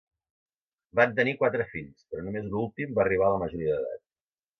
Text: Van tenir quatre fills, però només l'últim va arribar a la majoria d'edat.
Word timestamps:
Van 0.99 1.11
tenir 1.19 1.33
quatre 1.41 1.67
fills, 1.73 2.07
però 2.13 2.23
només 2.29 2.47
l'últim 2.55 2.97
va 3.01 3.05
arribar 3.05 3.29
a 3.29 3.35
la 3.37 3.43
majoria 3.43 3.77
d'edat. 3.77 4.03